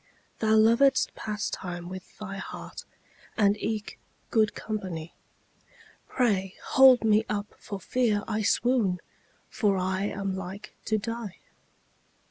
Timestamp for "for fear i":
7.59-8.41